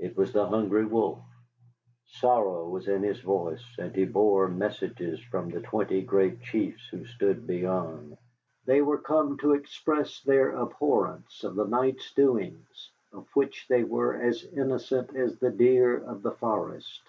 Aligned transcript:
It 0.00 0.16
was 0.16 0.32
the 0.32 0.44
Hungry 0.48 0.84
Wolf. 0.86 1.20
Sorrow 2.04 2.68
was 2.68 2.88
in 2.88 3.04
his 3.04 3.20
voice, 3.20 3.64
and 3.78 3.94
he 3.94 4.06
bore 4.06 4.48
messages 4.48 5.20
from 5.22 5.50
the 5.50 5.60
twenty 5.60 6.02
great 6.02 6.42
chiefs 6.42 6.88
who 6.88 7.04
stood 7.04 7.46
beyond. 7.46 8.18
They 8.66 8.82
were 8.82 8.98
come 8.98 9.38
to 9.38 9.52
express 9.52 10.20
their 10.22 10.50
abhorrence 10.50 11.44
of 11.44 11.54
the 11.54 11.68
night's 11.68 12.12
doings, 12.12 12.90
of 13.12 13.28
which 13.34 13.68
they 13.68 13.84
were 13.84 14.16
as 14.20 14.42
innocent 14.46 15.14
as 15.14 15.38
the 15.38 15.52
deer 15.52 15.96
of 15.96 16.22
the 16.22 16.32
forest. 16.32 17.00